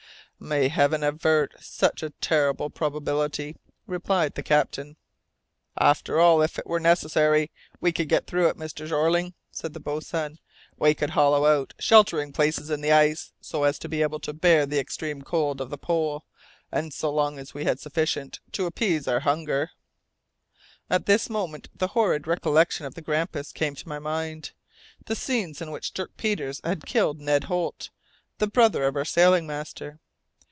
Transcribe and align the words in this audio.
"May 0.43 0.69
Heaven 0.69 1.03
avert 1.03 1.53
such 1.59 2.01
a 2.01 2.09
terrible 2.09 2.71
probability," 2.71 3.57
replied 3.85 4.33
the 4.33 4.41
captain. 4.41 4.97
"After 5.77 6.19
all, 6.19 6.41
if 6.41 6.57
it 6.57 6.65
were 6.65 6.79
necessary, 6.79 7.51
we 7.79 7.91
could 7.91 8.09
get 8.09 8.25
through 8.25 8.47
it, 8.49 8.57
Mr. 8.57 8.87
Jeorling," 8.87 9.35
said 9.51 9.73
the 9.75 9.79
boatswain. 9.79 10.39
"We 10.79 10.95
could 10.95 11.11
hollow 11.11 11.45
out 11.45 11.75
sheltering 11.77 12.31
places 12.33 12.71
in 12.71 12.81
the 12.81 12.91
ice, 12.91 13.33
so 13.39 13.65
as 13.65 13.77
to 13.77 13.87
be 13.87 14.01
able 14.01 14.19
to 14.21 14.33
bear 14.33 14.65
the 14.65 14.79
extreme 14.79 15.21
cold 15.21 15.61
of 15.61 15.69
the 15.69 15.77
pole, 15.77 16.25
and 16.71 16.91
so 16.91 17.13
long 17.13 17.37
as 17.37 17.53
we 17.53 17.65
had 17.65 17.79
sufficient 17.79 18.39
to 18.53 18.65
appease 18.65 19.07
our 19.07 19.19
hunger" 19.19 19.69
At 20.89 21.05
this 21.05 21.29
moment 21.29 21.69
the 21.75 21.89
horrid 21.89 22.25
recollection 22.25 22.87
of 22.87 22.95
the 22.95 23.03
Grampus 23.03 23.51
came 23.51 23.75
to 23.75 23.87
my 23.87 23.99
mind 23.99 24.53
the 25.05 25.15
scenes 25.15 25.61
in 25.61 25.69
which 25.69 25.91
Dirk 25.93 26.17
Peters 26.17 26.61
killed 26.87 27.21
Ned 27.21 27.43
Holt, 27.43 27.91
the 28.39 28.47
brother 28.47 28.85
of 28.85 28.95
our 28.95 29.05
sailing 29.05 29.45
master. 29.45 29.99